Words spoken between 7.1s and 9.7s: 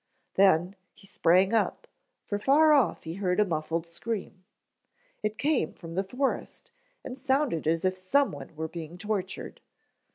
sounded as if someone were being tortured.